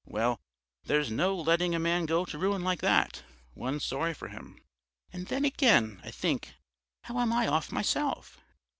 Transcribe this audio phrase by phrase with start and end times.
[0.07, 0.39] Well,
[0.85, 3.21] there's no letting a man go to ruin like that....
[3.53, 4.59] One's sorry for him.
[5.13, 6.55] "And then again, I think,
[7.03, 8.39] how am I off myself?